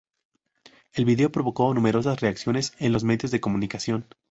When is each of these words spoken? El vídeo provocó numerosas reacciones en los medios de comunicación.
El 0.95 1.05
vídeo 1.05 1.31
provocó 1.31 1.71
numerosas 1.75 2.19
reacciones 2.19 2.73
en 2.79 2.91
los 2.91 3.03
medios 3.03 3.29
de 3.31 3.39
comunicación. 3.39 4.07